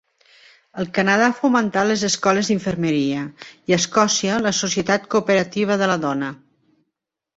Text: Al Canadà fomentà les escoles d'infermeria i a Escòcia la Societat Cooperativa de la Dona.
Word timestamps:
Al 0.83 0.87
Canadà 0.93 1.25
fomentà 1.41 1.83
les 1.89 2.05
escoles 2.07 2.49
d'infermeria 2.51 3.27
i 3.51 3.77
a 3.77 3.79
Escòcia 3.83 4.41
la 4.47 4.55
Societat 4.63 5.07
Cooperativa 5.13 5.79
de 5.83 5.91
la 5.93 5.99
Dona. 6.07 6.33